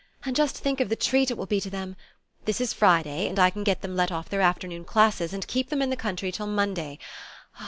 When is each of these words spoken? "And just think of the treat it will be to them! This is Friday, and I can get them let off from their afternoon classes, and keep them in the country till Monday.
"And 0.25 0.35
just 0.35 0.57
think 0.57 0.81
of 0.81 0.89
the 0.89 0.95
treat 0.95 1.29
it 1.29 1.37
will 1.37 1.45
be 1.45 1.61
to 1.61 1.69
them! 1.69 1.95
This 2.45 2.59
is 2.59 2.73
Friday, 2.73 3.27
and 3.29 3.37
I 3.37 3.51
can 3.51 3.63
get 3.63 3.83
them 3.83 3.95
let 3.95 4.11
off 4.11 4.25
from 4.25 4.31
their 4.31 4.41
afternoon 4.41 4.83
classes, 4.83 5.31
and 5.31 5.45
keep 5.45 5.69
them 5.69 5.79
in 5.83 5.91
the 5.91 5.95
country 5.95 6.31
till 6.31 6.47
Monday. 6.47 6.97